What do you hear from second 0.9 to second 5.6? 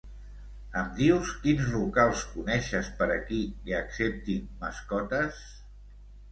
dius quins locals coneixes per aquí que acceptin mascotes?